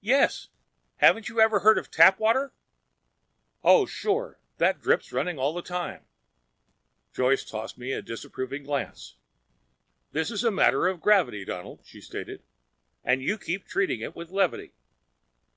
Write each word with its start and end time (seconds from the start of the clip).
"Yes. 0.00 0.48
Haven't 0.96 1.28
you 1.28 1.40
ever 1.40 1.60
heard 1.60 1.78
of 1.78 1.92
Tapwater?" 1.92 2.50
"Oh, 3.62 3.86
sure! 3.86 4.40
That 4.58 4.80
drip's 4.80 5.12
running 5.12 5.38
all 5.38 5.54
the 5.54 5.62
time!" 5.62 6.04
Joyce 7.14 7.44
tossed 7.44 7.78
me 7.78 7.92
a 7.92 8.02
reproving 8.02 8.64
glance. 8.64 9.14
"This 10.10 10.32
is 10.32 10.42
a 10.42 10.50
matter 10.50 10.88
of 10.88 11.00
gravity, 11.00 11.44
Donald," 11.44 11.82
she 11.84 12.00
stated, 12.00 12.42
"and 13.04 13.22
you 13.22 13.38
keep 13.38 13.64
treating 13.64 14.00
it 14.00 14.16
with 14.16 14.32
levity. 14.32 14.72